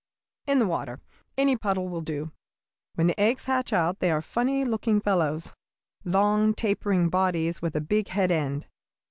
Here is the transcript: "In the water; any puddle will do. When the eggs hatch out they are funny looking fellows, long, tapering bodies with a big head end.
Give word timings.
"In 0.47 0.57
the 0.57 0.65
water; 0.65 0.99
any 1.37 1.55
puddle 1.55 1.87
will 1.87 2.01
do. 2.01 2.31
When 2.95 3.05
the 3.05 3.19
eggs 3.19 3.43
hatch 3.43 3.71
out 3.71 3.99
they 3.99 4.09
are 4.09 4.19
funny 4.19 4.65
looking 4.65 4.99
fellows, 4.99 5.53
long, 6.03 6.55
tapering 6.55 7.09
bodies 7.09 7.61
with 7.61 7.75
a 7.75 7.81
big 7.81 8.07
head 8.07 8.31
end. 8.31 8.65